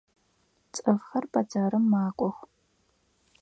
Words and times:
Цӏыфхэр 0.73 1.25
бэдзэрым 1.31 1.85
макӏох. 1.91 2.37